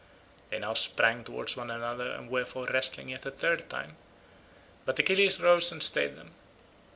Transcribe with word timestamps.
They 0.49 0.57
now 0.57 0.73
sprang 0.73 1.23
towards 1.23 1.55
one 1.55 1.69
another 1.69 2.09
and 2.13 2.27
were 2.27 2.43
for 2.43 2.65
wrestling 2.65 3.09
yet 3.09 3.27
a 3.27 3.29
third 3.29 3.69
time, 3.69 3.97
but 4.83 4.97
Achilles 4.97 5.39
rose 5.39 5.71
and 5.71 5.83
stayed 5.83 6.15
them. 6.17 6.33